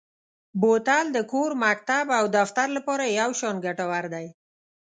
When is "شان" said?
3.39-3.55